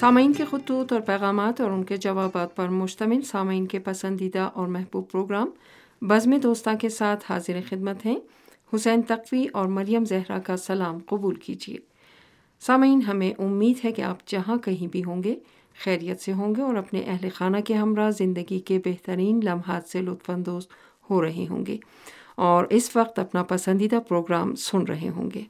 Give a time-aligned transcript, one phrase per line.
[0.00, 4.66] سامعین کے خطوط اور پیغامات اور ان کے جوابات پر مشتمل سامعین کے پسندیدہ اور
[4.66, 5.50] محبوب پروگرام
[6.02, 8.14] بزم دوستہ کے ساتھ حاضر خدمت ہیں
[8.74, 11.76] حسین تقوی اور مریم زہرا کا سلام قبول کیجیے
[12.60, 15.34] سامعین ہمیں امید ہے کہ آپ جہاں کہیں بھی ہوں گے
[15.84, 20.02] خیریت سے ہوں گے اور اپنے اہل خانہ کے ہمراہ زندگی کے بہترین لمحات سے
[20.02, 20.66] لطف اندوز
[21.10, 21.76] ہو رہے ہوں گے
[22.36, 25.42] اور اس وقت اپنا پسندیدہ پروگرام سن رہے ہوں گے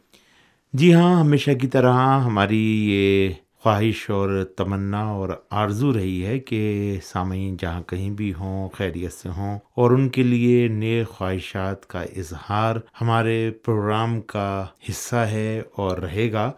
[0.72, 3.32] جی ہاں ہمیشہ کی طرح ہماری یہ
[3.64, 6.60] خواہش اور تمنا اور آرزو رہی ہے کہ
[7.04, 12.02] سامعین جہاں کہیں بھی ہوں، خیریت سے ہوں اور ان کے لیے نئے خواہشات کا
[12.16, 14.48] اظہار ہمارے پروگرام کا
[14.88, 16.50] حصہ ہے اور رہے گا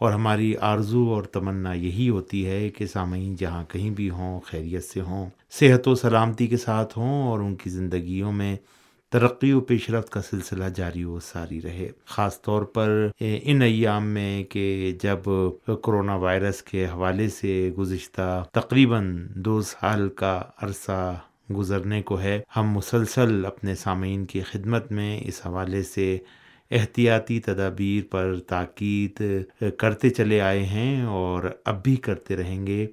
[0.00, 4.84] اور ہماری آرزو اور تمنا یہی ہوتی ہے کہ سامعین جہاں کہیں بھی ہوں، خیریت
[4.84, 8.56] سے ہوں، صحت و سلامتی کے ساتھ ہوں اور ان کی زندگیوں میں
[9.12, 14.06] ترقی و پیش رفت کا سلسلہ جاری و ساری رہے۔ خاص طور پر ان ایام
[14.06, 15.28] میں کہ جب
[15.82, 21.18] کرونا وائرس کے حوالے سے گزشتہ تقریباً دو سال کا عرصہ
[21.56, 26.18] گزرنے کو ہے، ہم مسلسل اپنے سامعین کی خدمت میں اس حوالے سے
[26.70, 29.22] احتیاطی تدابیر پر تاکید
[29.78, 32.86] کرتے چلے آئے ہیں اور اب بھی کرتے رہیں گے۔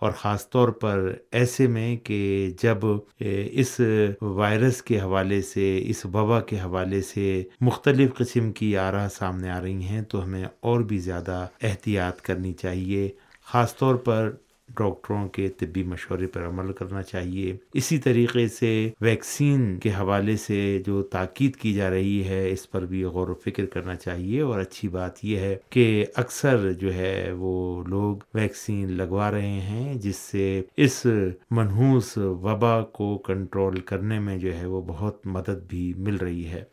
[0.00, 2.84] اور خاص طور پر ایسے میں کہ جب
[3.20, 3.80] اس
[4.20, 9.60] وائرس کے حوالے سے، اس وبا کے حوالے سے مختلف قسم کی آرا سامنے آ
[9.62, 13.08] رہی ہیں، تو ہمیں اور بھی زیادہ احتیاط کرنی چاہیے،
[13.46, 14.30] خاص طور پر
[14.78, 20.82] ڈاکٹروں کے طبی مشورے پر عمل کرنا چاہیے۔ اسی طریقے سے ویکسین کے حوالے سے
[20.86, 24.60] جو تاکید کی جا رہی ہے، اس پر بھی غور و فکر کرنا چاہیے۔ اور
[24.60, 30.16] اچھی بات یہ ہے کہ اکثر جو ہے وہ لوگ ویکسین لگوا رہے ہیں، جس
[30.16, 31.06] سے اس
[31.50, 36.64] منحوس وبا کو کنٹرول کرنے میں جو ہے وہ بہت مدد بھی مل رہی ہے۔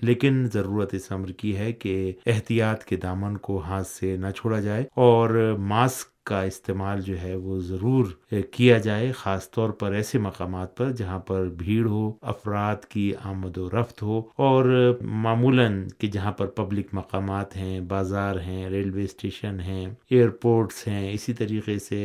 [0.00, 4.60] لیکن ضرورت اس عمر کی ہے کہ احتیاط کے دامن کو ہاتھ سے نہ چھوڑا
[4.60, 8.06] جائے اور ماسک کا استعمال جو ہے وہ ضرور
[8.52, 13.58] کیا جائے، خاص طور پر ایسے مقامات پر جہاں پر بھیڑ ہو، افراد کی آمد
[13.58, 14.64] و رفت ہو، اور
[15.22, 21.32] معمولاً کہ جہاں پر پبلک مقامات ہیں، بازار ہیں، ریلوے اسٹیشن ہیں، ایئرپورٹس ہیں، اسی
[21.32, 22.02] طریقے سے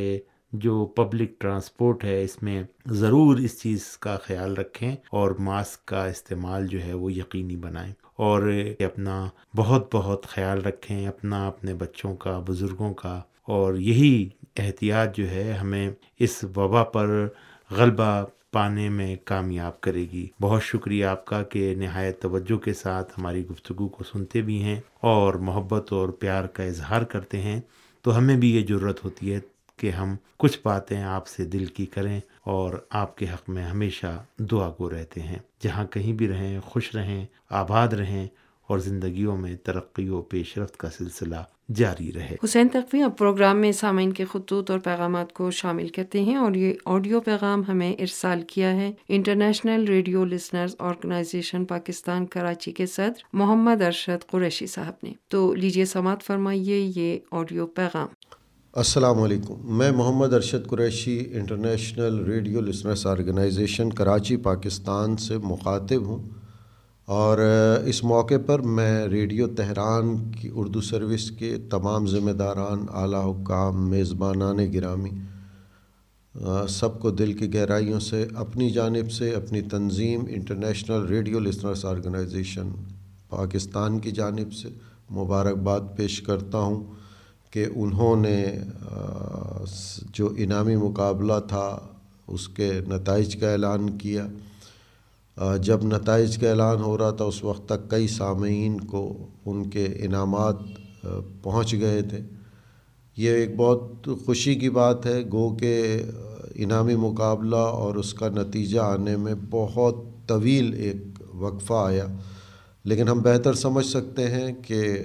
[0.53, 2.61] جو پبلک ٹرانسپورٹ ہے، اس میں
[2.91, 7.91] ضرور اس چیز کا خیال رکھیں اور ماسک کا استعمال جو ہے وہ یقینی بنائیں،
[8.17, 8.49] اور
[8.79, 9.23] اپنا
[9.55, 15.53] بہت بہت خیال رکھیں، اپنا اپنے بچوں کا، بزرگوں کا اور یہی احتیاط جو ہے
[15.53, 17.27] ہمیں اس وبا پر
[17.71, 23.13] غلبہ پانے میں کامیاب کرے گی۔ بہت شکریہ آپ کا کہ نہایت توجہ کے ساتھ
[23.17, 27.61] ہماری گفتگو کو سنتے بھی ہیں اور محبت اور پیار کا اظہار کرتے ہیں۔
[28.01, 29.39] تو ہمیں بھی یہ ضرورت ہوتی ہے
[29.77, 34.23] کہ ہم کچھ باتیں آپ سے دل کی کریں اور آپ کے حق میں ہمیشہ
[34.37, 38.27] دعا گو رہتے ہیں۔ جہاں کہیں بھی رہیں، خوش رہیں، آباد رہیں
[38.67, 41.43] اور زندگیوں میں ترقی و پیش رفت کا سلسلہ
[41.75, 46.21] جاری رہے۔ حسین تقوی اب پروگرام میں سامعین کے خطوط اور پیغامات کو شامل کرتے
[46.21, 52.71] ہیں اور یہ آڈیو پیغام ہمیں ارسال کیا ہے۔ International radio listeners organisation Pakistan Karachi
[52.71, 58.07] کے صدر محمد ارشد قریشی صاحب نے۔ تو لیجیے سماعت فرمائیے یہ آڈیو پیغام۔
[58.73, 66.36] السلام علیکم۔ میں Muhammad Arshad Qureshi international radio listeners organisation Karachi Pakistan سے مخاطب ہوں۔
[67.07, 67.37] اور
[67.85, 73.89] اس موقع پر میں ریڈیو تہران کی اردو سروس کے تمام ذمہ داران، اعلیٰ حکام،
[73.89, 75.09] میزبانان گرامی
[76.69, 82.69] سب کو دل کی گہرائیوں سے، اپنی جانب سے، اپنی تنظیم، international radio listeners organisation,
[83.29, 84.69] Pakistan کی جانب سے
[85.11, 86.83] مبارکباد پیش کرتا ہوں
[87.51, 88.43] کہ انہوں نے
[90.13, 91.77] جو انعامی مقابلہ تھا،
[92.27, 94.27] اس کے نتائج کا اعلان کیا۔
[95.61, 99.85] جب نتائج کا اعلان ہو رہا تھا، اس وقت تک کئی سامعین کو ان کے
[99.85, 100.55] انعامات
[101.43, 102.19] پہنچ گئے تھے۔
[103.17, 106.01] یہ ایک بہت خوشی کی بات ہے، گو کہ
[106.55, 109.95] انعامی مقابلہ اور اس کا نتیجہ آنے میں بہت
[110.27, 112.05] طویل ایک وقفہ آیا۔
[112.83, 115.03] لیکن ہم بہتر سمجھ سکتے ہیں کہ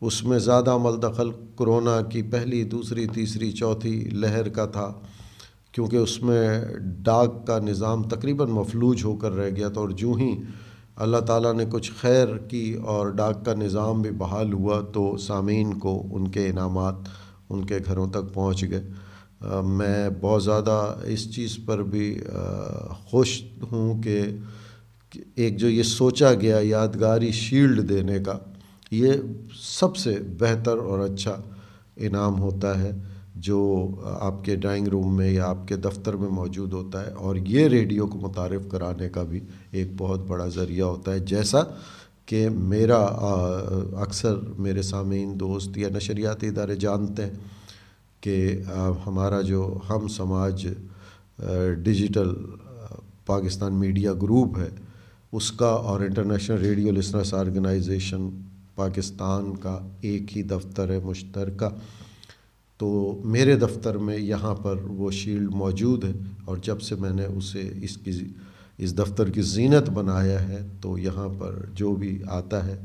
[0.00, 4.92] اس میں زیادہ عمل دخل کرونا کی پہلی، دوسری، تیسری، چوتھی لہر کا تھا۔
[5.74, 6.64] کیونکہ اس میں
[7.02, 10.30] ڈاک کا نظام تقریباً مفلوج ہو کر رہ گیا تھا اور جو ہی
[10.96, 15.72] اللہ تعالیٰ نے کچھ خیر کی اور ڈاک کا نظام بھی بحال ہوا تو سامعین
[15.78, 16.94] کو ان کے انعامات
[17.50, 18.82] ان کے گھروں تک پہنچ گئے۔
[19.68, 22.06] میں بہت زیادہ اس چیز پر بھی
[23.10, 23.42] خوش
[23.72, 24.20] ہوں کہ
[25.34, 28.38] ایک جو یہ سوچا گیا یادگاری شیلڈ دینے کا،
[28.90, 29.12] یہ
[29.62, 31.36] سب سے بہتر اور اچھا
[31.96, 32.90] انعام ہوتا ہے۔
[33.34, 33.88] جو
[34.20, 37.68] آپ کے ڈرائنگ روم میں یا آپ کے دفتر میں موجود ہوتا ہے اور یہ
[37.68, 39.40] ریڈیو کو متعارف کرانے کا بھی
[39.70, 41.62] ایک بہت بڑا ذریعہ ہوتا ہے، جیسا
[42.26, 42.98] کہ میرا
[44.02, 47.32] اکثر میرے سامعین دوست یا نشریاتی ادارے جانتے ہیں
[48.20, 48.62] کہ
[49.06, 50.66] ہمارا جو ہم سماج
[51.84, 52.32] ڈیجیٹل
[53.26, 54.68] پاکستان میڈیا گروپ ہے،
[55.32, 58.28] اس کا اور international radio listeners organisation
[58.74, 61.68] Pakistan کا ایک ہی دفتر ہے، مشترکہ۔
[62.80, 66.12] تو میرے دفتر میں یہاں پر وہ شیلڈ موجود ہے
[66.44, 68.18] اور جب سے میں نے اسے اس کی
[68.78, 72.76] اس دفتر کی زینت بنایا ہے تو یہاں پر جو بھی آتا ہے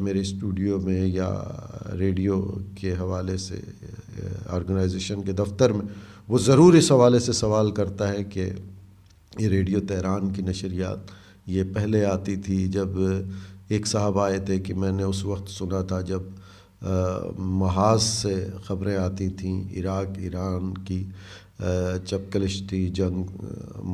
[0.00, 1.28] میرے اسٹوڈیو میں یا
[1.98, 2.40] ریڈیو
[2.74, 3.60] کے حوالے سے
[4.48, 5.86] آرگنائزیشن کے دفتر میں
[6.28, 8.50] وہ ضرور اس حوالے سے سوال کرتا ہے کہ
[9.38, 11.10] یہ ریڈیو تہران کی نشریات
[11.46, 12.88] یہ پہلے آتی تھی جب
[13.68, 16.22] ایک صاحب آئے تھے کہ میں نے اس وقت سنا تھا جب
[17.38, 18.34] محاذ سے
[18.64, 21.02] خبریں آتی تھیں عراق، ایران کی
[22.10, 23.24] جب کلشتی جنگ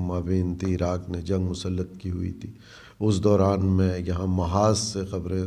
[0.06, 2.50] مابین تھی عراق نے جنگ مسلط کی ہوئی تھی۔
[3.00, 5.44] اس دوران میں یہاں محاذ سے خبریں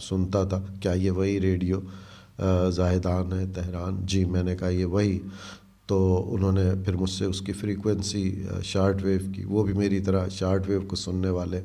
[0.00, 1.80] سنتا تھا، کیا یہ وہی ریڈیو
[2.70, 5.18] زاہدان ہے تہران؟ جی میں نے کہا یہ وہی۔
[5.86, 5.98] تو
[6.34, 8.22] انہوں نے پھر مجھ سے اس کی فریکوینسی
[8.62, 11.60] شارٹ ویو کی، وہ بھی میری طرح شارٹ ویو کو سننے والے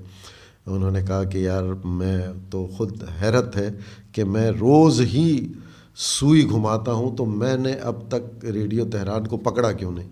[0.70, 3.70] انہوں نے کہا کہ یار میں تو خود حیرت ہے
[4.12, 5.48] کہ میں روز ہی
[5.96, 10.10] سوئی گھماتا ہوں تو میں نے اب تک ریڈیو تہران کو پکڑا کیوں نہیں؟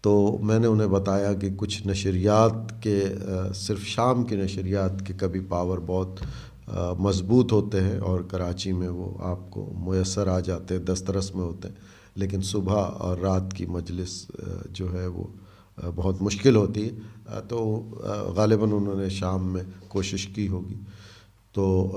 [0.00, 3.04] تو میں نے انہیں بتایا کہ کچھ نشریات کے
[3.54, 6.20] صرف شام کے نشریات کے کبھی پاور بہت
[6.98, 11.44] مضبوط ہوتے ہیں اور کراچی میں وہ آپ کو میسر آ جاتے ہیں دسترس میں
[11.44, 11.74] ہوتے ہیں
[12.14, 14.30] لیکن صبح اور رات کی مجلس
[14.70, 15.24] جو ہے وہ
[15.94, 16.90] بہت مشکل ہوتی ہے،
[17.48, 17.58] تو
[18.36, 20.74] غالباً انہوں نے شام میں کوشش کی ہوگی۔
[21.52, 21.92] تو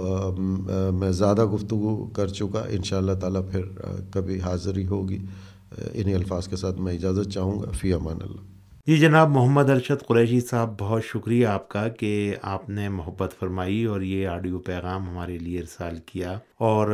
[0.94, 3.62] میں زیادہ گفتگو کر چکا ان شاء اللہ تعالیٰ پھر
[4.12, 5.18] کبھی حاضری ہوگی۔
[5.94, 8.57] انہیں الفاظ کے ساتھ میں اجازت چاہوں گا۔ فی امان اللہ۔
[8.88, 13.86] جی جناب، محمد ارشد قریشی صاحب، بہت شکریہ آپ کا کہ آپ نے محبت فرمائی
[13.86, 16.88] اور یہ آڈیو پیغام ہمارے لیے ارسال کیا۔ اور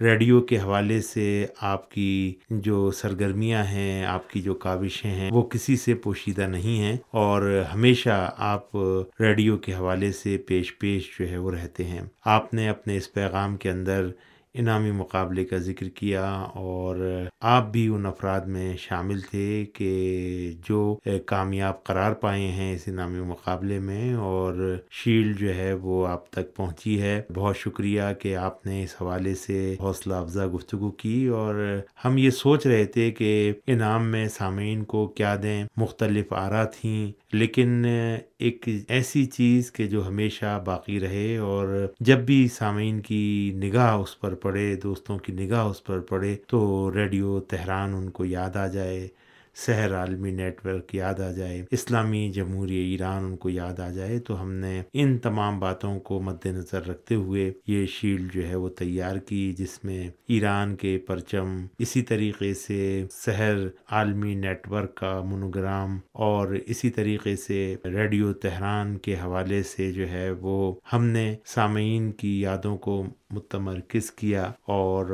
[0.00, 5.42] ریڈیو کے حوالے سے آپ کی جو سرگرمیاں ہیں، آپ کی جو کاوشیں ہیں، وہ
[5.42, 8.76] کسی سے پوشیدہ نہیں ہیں۔ اور ہمیشہ آپ
[9.20, 13.12] ریڈیو کے حوالے سے پیش پیش جو ہے وہ رہتے ہیں۔ آپ نے اپنے اس
[13.12, 14.06] پیغام کے اندر
[14.54, 16.96] انعامی مقابلے کا ذکر کیا اور
[17.40, 23.20] آپ بھی ان افراد میں شامل تھے کہ جو کامیاب قرار پائے ہیں اس انعامی
[23.20, 28.66] مقابلے میں اور شیلڈ جو ہے وہ آپ تک پہنچی ہے۔ بہت شکریہ کہ آپ
[28.66, 33.52] نے اس حوالے سے حوصلہ افزا گفتگو کی اور ہم یہ سوچ رہے تھے کہ
[33.66, 37.84] انعام میں سامعین کو کیا دیں۔ مختلف آرا تھیں۔ لیکن،
[38.38, 44.20] ایک ایسی چیز کہ جو ہمیشہ باقی رہے اور جب بھی سامعین کی نگاہ اس
[44.20, 48.66] پر پڑے، دوستوں کی نگاہ اس پر پڑے، تو ریڈیو، تہران ان کو یاد آ
[48.66, 49.08] جائے۔
[49.58, 54.18] سحر عالمی نیٹ ورک یاد آ جائے، اسلامی جمہوریہ ایران ان کو یاد آ جائے،
[54.18, 58.54] تو ہم نے ان تمام باتوں کو مد نظر رکھتے ہوئے یہ شیلڈ جو ہے
[58.54, 64.94] وہ تیار کی، جس میں ایران کے پرچم اسی طریقے سے سحر عالمی نیٹ ورک
[64.96, 71.04] کا مونوگرام اور اسی طریقے سے ریڈیو تہران کے حوالے سے جو ہے وہ ہم
[71.06, 75.06] نے سامعین کی یادوں کو متمرکز کیا اور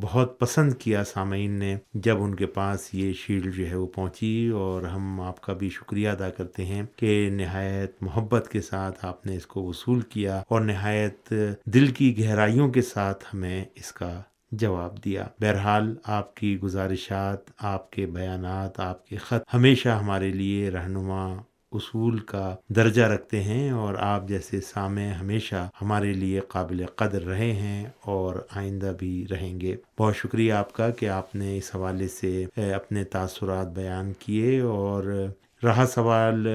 [0.00, 4.48] بہت پسند کیا سامعین نے جب ان کے پاس یہ شیلڈ جو ہے وہ پہنچی
[4.48, 9.26] اور ہم آپ کا بھی شکریہ ادا کرتے ہیں کہ نہایت محبت کے ساتھ آپ
[9.26, 11.32] نے اس کو وصول کیا اور نہایت
[11.64, 14.22] دل کی گہرائیوں کے ساتھ ہمیں اس کا
[14.52, 20.70] جواب دیا۔ بہرحال آپ کی گزارشات، آپ کے بیانات، آپ کے خط ہمیشہ ہمارے لیے
[20.70, 21.36] رہنما
[21.72, 27.52] اصول کا درجہ رکھتے ہیں اور آپ جیسے سامع ہمیشہ ہمارے لیے قابل قدر رہے
[27.52, 32.08] ہیں اور آئندہ بھی رہیں گے۔ بہت شکریہ آپ کا کہ آپ نے اس حوالے
[32.08, 35.26] سے اپنے تاثرات بیان کیے اور
[35.64, 36.46] رہا سوال،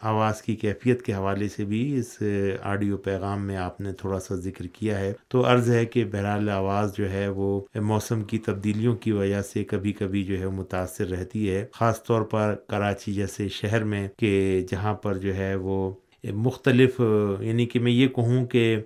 [0.00, 2.22] آواز کی کیفیت کے حوالے سے بھی اس
[2.62, 6.48] آڈیو پیغام میں آپ نے تھوڑا سا ذکر کیا ہے۔ تو عرض ہے کہ بہرحال
[6.48, 11.08] آواز جو ہے وہ موسم کی تبدیلیوں کی وجہ سے کبھی کبھی جو ہے متاثر
[11.08, 15.92] رہتی ہے۔ خاص طور پر کراچی جیسے شہر میں کہ جہاں پر جو ہے وہ
[16.24, 17.00] مختلف
[17.40, 18.76] یعنی کہ میں یہ کہوں کہ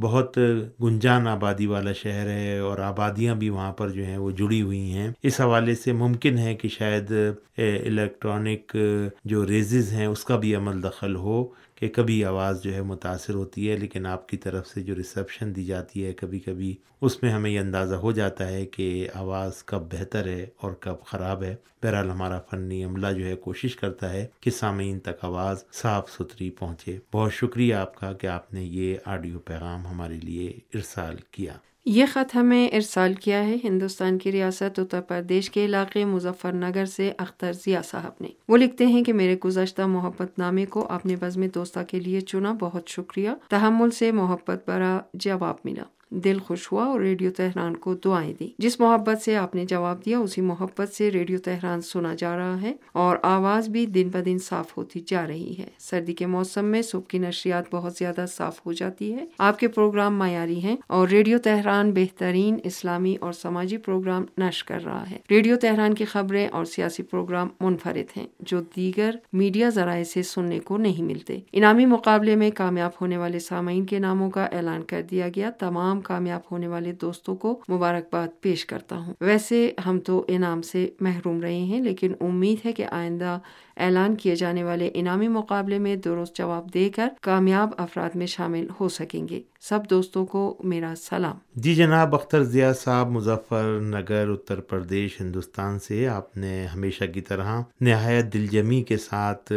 [0.00, 0.38] بہت
[0.82, 4.92] گنجان آبادی والا شہر ہے اور آبادیاں بھی وہاں پر جو ہیں وہ جڑی ہوئی
[4.92, 7.12] ہیں۔ اس حوالے سے ممکن ہے کہ شاید
[7.58, 8.76] الیکٹرانک
[9.24, 11.44] جو ریزز ہیں اس کا بھی عمل دخل ہو۔
[11.76, 15.56] کہ کبھی آواز جو ہے متاثر ہوتی ہے، لیکن آپ کی طرف سے جو ریسیپشن
[15.56, 19.64] دی جاتی ہے، کبھی کبھی اس میں ہمیں یہ اندازہ ہو جاتا ہے کہ آواز
[19.64, 24.12] کب بہتر ہے اور کب خراب ہے۔ بہرحال ہمارا فنی عملہ جو ہے کوشش کرتا
[24.12, 28.64] ہے کہ سامعین تک آواز صاف ستھری پہنچے۔ بہت شکریہ آپ کا کہ آپ نے
[28.64, 31.52] یہ آڈیو پیغام ہمارے لیے ارسال کیا۔
[31.88, 36.84] یہ خط ہمیں ارسال کیا ہے ہندوستان کی ریاست، اتر پردیش کے علاقے مظفر نگر
[36.84, 41.16] سے اختر ضیاء صاحب نے۔ وہ لکھتے ہیں کہ میرے گزشتہ محبت نامے کو اپنے
[41.20, 46.72] بزم دوستہ کے لیے چنا بہت شکریہ۔ تحمل سے محبت برا جواب ملا۔ دل خوش
[46.72, 50.40] ہوا اور ریڈیو تہران کو دعائیں دی جس محبت سے آپ نے جواب دیا، اسی
[50.40, 54.76] محبت سے ریڈیو تہران سنا جا رہا ہے اور آواز بھی دن ب دن صاف
[54.76, 58.72] ہوتی جا رہی ہے۔ سردی کے موسم میں صبح کی نشریات بہت زیادہ صاف ہو
[58.72, 64.24] جاتی ہے۔ آپ کے پروگرام معیاری ہیں اور ریڈیو تہران بہترین اسلامی اور سماجی پروگرام
[64.38, 69.14] نشر کر رہا ہے۔ ریڈیو تہران کی خبریں اور سیاسی پروگرام منفرد ہیں، جو دیگر
[69.32, 73.98] میڈیا ذرائع سے سننے کو نہیں ملتے۔ انعامی مقابلے میں کامیاب ہونے والے سامعین کے
[73.98, 78.96] ناموں کا اعلان کر دیا گیا۔ تمام کامیاب ہونے والے دوستوں کو مبارکباد پیش کرتا
[78.96, 83.38] ہوں۔ ویسے ہم تو انعام سے محروم رہے ہیں، لیکن امید ہے کہ آئندہ
[83.76, 88.66] اعلان کیے جانے والے انعامی مقابلے میں درست جواب دے کر کامیاب افراد میں شامل
[88.80, 94.28] ہو سکیں گے۔ سب دوستوں کو میرا سلام۔ جی جناب، اختر ضیاء صاحب، مظفر نگر،
[94.28, 99.52] اتر پردیش، ہندوستان سے آپ نے ہمیشہ کی طرح نہایت دل جمی کے ساتھ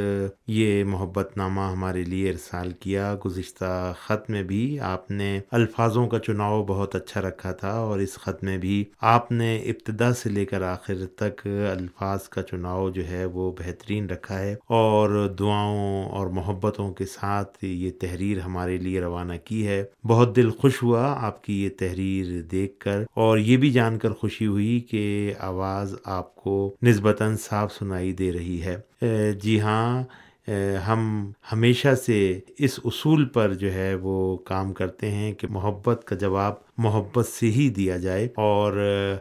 [0.48, 6.20] یہ محبت نامہ ہمارے لیے ارسال کیا۔ گزشتہ خط میں بھی آپ نے الفاظوں کا
[6.30, 10.46] چناؤ بہت اچھا رکھا تھا اور اس خط میں بھی آپ نے ابتدا سے لے
[10.46, 15.10] کر آخر تک الفاظ کا چناؤ جو ہے وہ بہترین رکھا ہے اور
[15.40, 20.84] دعاؤں اور محبتوں کے ساتھ یہ تحریر ہمارے لیے روانہ کی ہے۔ بہت دل خوش
[20.84, 25.34] ہوا آپ کی یہ تحریر دیکھ کر اور یہ بھی جان کر خوشی ہوئی کہ
[25.40, 28.78] آواز آپ کو نسبتاً صاف سنائی دے رہی ہے۔
[29.42, 30.04] جی ہاں
[30.88, 36.16] ہم ہمیشہ سے اس اصول پر جو ہے وہ کام کرتے ہیں کہ محبت کا
[36.16, 38.74] جواب محبت سے ہی دیا جائے اور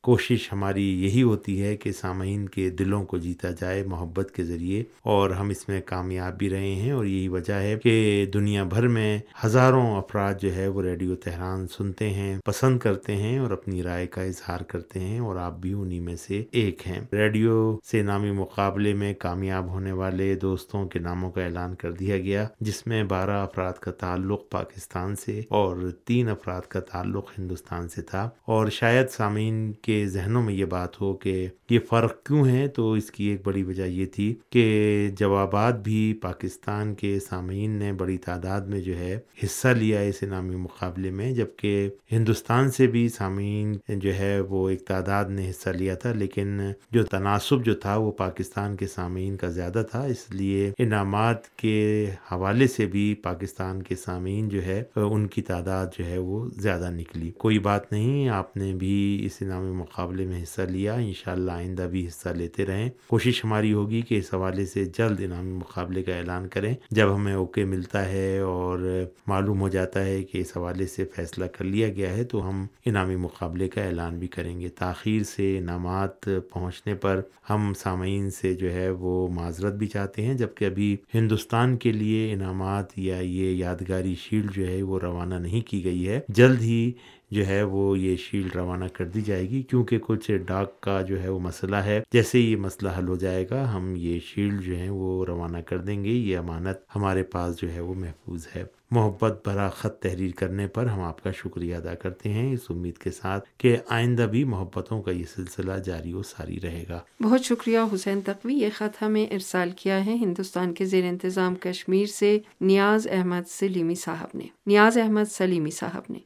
[0.03, 4.85] کوشش ہماری یہی ہوتی ہے کہ سامعین کے دلوں کو جیتا جائے محبت کے ذریعے
[5.03, 8.89] اور ہم اس میں کامیاب بھی رہے ہیں اور یہی وجہ ہے کہ دنیا بھر
[8.89, 13.83] میں ہزاروں افراد جو ہے وہ ریڈیو تہران سنتے ہیں، پسند کرتے ہیں اور اپنی
[13.83, 18.03] رائے کا اظہار کرتے ہیں اور آپ بھی انہی میں سے ایک ہیں۔ ریڈیو سے
[18.03, 22.87] نامی مقابلے میں کامیاب ہونے والے دوستوں کے ناموں کا اعلان کر دیا گیا، جس
[22.87, 28.03] میں بارہ افراد کا تعلق پاکستان سے اور تین افراد کا تعلق ہندوستان ہندوستان سے
[28.03, 32.69] تھا۔ اور شاید سامعین کے ذہنوں میں یہ بات ہو کہ یہ فرق کیوں ہے،
[32.69, 37.93] تو اس کی ایک بڑی وجہ یہ تھی کہ جوابات بھی پاکستان کے سامعین نے
[37.93, 43.09] بڑی تعداد میں جو ہے حصہ لیا اس انعامی مقابلے میں، جبکہ ہندوستان سے بھی
[43.09, 47.97] سامعین جو ہے وہ ایک تعداد نے حصہ لیا تھا۔ لیکن جو تناسب جو تھا،
[47.97, 53.83] وہ پاکستان کے سامعین کا زیادہ تھا۔ اس لیے انعامات کے حوالے سے بھی پاکستان
[53.83, 58.29] کے سامعین جو ہے، ان کی تعداد جو ہے وہ زیادہ نکلی۔ کوئی بات نہیں،
[58.29, 62.91] آپ نے بھی اس انعامی مقابلے میں حصہ لیا۔ انشاءاللہ آئندہ بھی حصہ لیتے رہیں۔
[63.07, 67.35] کوشش ہماری ہوگی کہ اس حوالے سے جلد انعامی مقابلے کا اعلان کریں۔ جب ہمیں
[67.35, 71.89] اوکے ملتا ہے اور معلوم ہو جاتا ہے کہ اس حوالے سے فیصلہ کر لیا
[71.89, 76.95] گیا ہے، تو ہم انعامی مقابلے کا اعلان بھی کریں گے۔ تاخیر سے انعامات پہنچنے
[76.95, 77.21] پر
[77.51, 82.33] ہم سامعین سے جو ہے وہ معذرت بھی چاہتے ہیں، جبکہ ابھی ہندوستان کے لیے
[82.33, 86.93] انعامات یا یہ یادگاری شیلڈ جو ہے وہ روانہ نہیں کی گئی ہے۔ جلد ہی
[87.31, 91.23] جو ہے وہ یہ شیلڈ روانہ کر دی جائے گی، کیونکہ کچھ ڈاک کا جو
[91.23, 94.79] ہے وہ مسئلہ ہے۔ جیسے یہ مسئلہ حل ہو جائے گا، ہم یہ شیلڈ جو
[94.79, 98.65] ہے وہ روانہ کر دیں گے۔ یہ امانت ہمارے پاس جو ہے وہ محفوظ ہے۔
[98.91, 102.99] محبت بھرا خط تحریر کرنے پر ہم آپ کا شکریہ ادا کرتے ہیں۔ اس امید
[102.99, 107.41] کے ساتھ کہ آئندہ بھی محبتوں کا یہ سلسلہ جاری و ساری رہے گا۔ بہت
[107.41, 112.39] شکریہ حسین تقوی، یہ خط ہمیں ارسال کیا ہے ہندوستان کے زیر انتظام کشمیر سے
[112.61, 116.19] نیاز احمد سلیمی صاحب نے۔ نیاز احمد سلیمی صاحب نے۔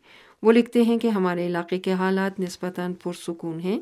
[0.43, 3.81] وہ لکھتے ہیں کہ ہمارے علاقے کے حالات نسبتاً پرسکون ہیں،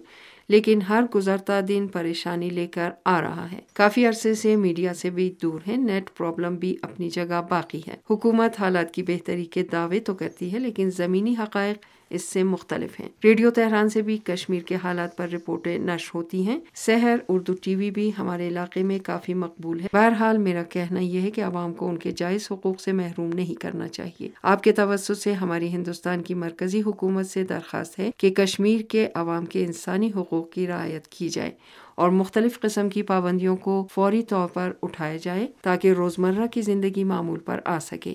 [0.49, 5.11] لیکن ہر گزرتا دن پریشانی لے کر آ رہا ہے۔ کافی عرصے سے میڈیا سے
[5.11, 9.63] بھی دور ہے نیٹ پرابلم بھی اپنی جگہ باقی ہے۔ حکومت حالات کی بہتری کے
[9.63, 11.77] دعوے تو کرتی ہے، لیکن زمینی حقائق
[12.11, 16.47] اس سے مختلف ہیں۔ ریڈیو تہران سے بھی کشمیر کے حالات پر رپورٹیں نشر ہوتی
[16.47, 21.01] ہیں۔ سحر، اردو ٹی وی بھی ہمارے علاقے میں کافی مقبول ہے۔ بہرحال میرا کہنا
[21.01, 24.63] یہ ہے کہ عوام کو ان کے جائز حقوق سے محروم نہیں کرنا چاہیے۔ آپ
[24.63, 29.47] کے توسط سے ہماری ہندوستان کی مرکزی حکومت سے درخواست ہے کہ کشمیر کے عوام
[29.47, 31.51] کے انسانی حقوق کی رعایت کی جائے
[31.95, 37.05] اور مختلف قسم کی پابندیوں کو فوری طور پر اٹھایا جائے تاکہ روزمرہ کی زندگی
[37.05, 38.15] معمول پر آ سکے۔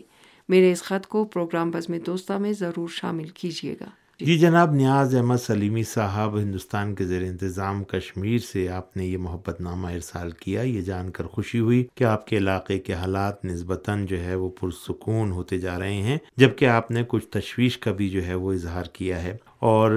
[0.50, 3.86] میرے اس خط کو پروگرام بزم دوستہ میں ضرور شامل کیجیے گا۔
[4.20, 9.18] جی جناب، نیاز احمد سلیمی صاحب ہندوستان کے زیر انتظام کشمیر سے آپ نے یہ
[9.18, 13.46] محبت نامہ ارسال کیا، یہ جان کر خوشی ہوئی کہ آپ کے علاقے کے حالات
[13.46, 17.92] نسبتاً جو ہے وہ پرسکون ہوتے جا رہے ہیں، جبکہ آپ نے کچھ تشویش کا
[17.92, 19.92] بھی جو ہے وہ اظہار کیا ہے۔ اور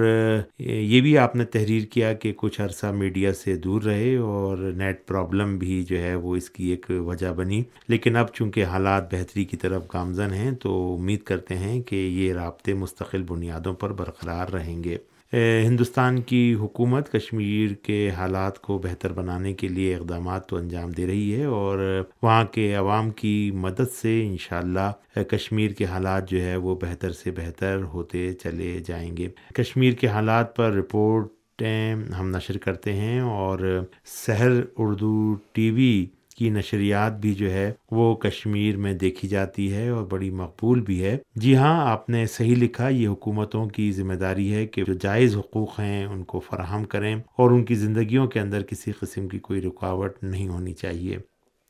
[0.59, 5.07] یہ بھی آپ نے تحریر کیا کہ کچھ عرصہ میڈیا سے دور رہے اور نیٹ
[5.07, 9.45] پرابلم بھی جو ہے وہ اس کی ایک وجہ بنی۔ لیکن اب چونکہ حالات بہتری
[9.45, 14.47] کی طرف گامزن ہیں تو امید کرتے ہیں کہ یہ رابطے مستقل بنیادوں پر برقرار
[14.47, 14.97] رہیں گے۔
[15.33, 21.07] ہندوستان کی حکومت کشمیر کے حالات کو بہتر بنانے کے لیے اقدامات تو انجام دے
[21.07, 26.55] رہی ہے اور وہاں کے عوام کی مدد سے انشاءاللہ کشمیر کے حالات جو ہے
[26.55, 32.57] وہ بہتر سے بہتر ہوتے چلے جائیں گے۔ کشمیر کے حالات پر رپورٹیں ہم نشر
[32.57, 36.05] کرتے ہیں اور سحر اردو ٹی وی
[36.39, 41.03] کی نشریات بھی جو ہے وہ کشمیر میں دیکھی جاتی ہے اور بڑی مقبول بھی
[41.03, 44.93] ہے۔ جی ہاں آپ نے صحیح لکھا، یہ حکومتوں کی ذمہ داری ہے کہ جو
[44.93, 49.27] جائز حقوق ہیں ان کو فراہم کریں اور ان کی زندگیوں کے اندر کسی قسم
[49.27, 51.17] کی کوئی رکاوٹ نہیں ہونی چاہیے۔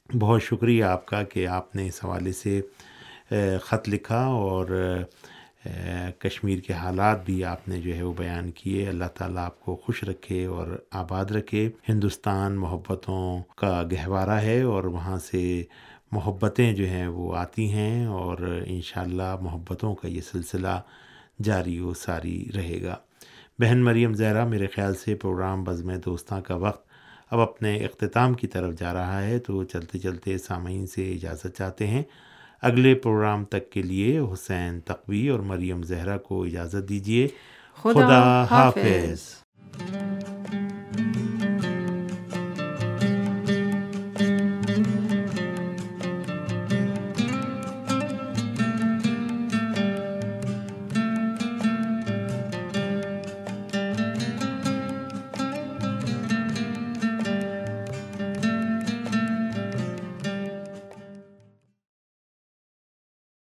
[0.09, 2.59] بہت شکریہ آپ کا کہ آپ نے اس حوالے سے
[3.61, 4.67] خط لکھا اور
[6.19, 9.75] کشمیر کے حالات بھی آپ نے جو ہے وہ بیان کیے۔ اللہ تعالیٰ آپ کو
[9.75, 15.63] خوش رکھے اور آباد رکھے۔ ہندوستان محبتوں کا گہوارہ ہے اور وہاں سے
[16.11, 20.81] محبتیں جو ہیں وہ آتی ہیں اور انشاءاللہ محبتوں کا یہ سلسلہ
[21.43, 22.95] جاری و ساری رہے گا۔
[23.59, 26.89] بہن مریم زہرا، میرے خیال سے پروگرام بزم دوستاں کا وقت
[27.29, 31.87] اب اپنے اختتام کی طرف جا رہا ہے، تو چلتے چلتے سامعین سے اجازت چاہتے
[31.87, 32.03] ہیں۔
[32.61, 37.27] اگلے پروگرام تک کے لیے حسین تقوی اور مریم زہرا کو اجازت دیجیے
[37.75, 39.19] خدا حافظ۔